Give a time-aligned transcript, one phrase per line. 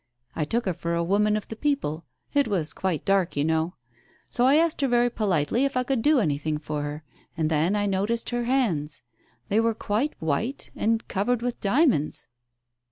[0.35, 3.75] I took her for a woman of the people— it was quite dark, you know.
[4.31, 7.03] So I asked her very politely if I could do anything for her,
[7.37, 9.03] and then I noticed her hands—
[9.49, 12.27] they were quite white and covered with diamonds."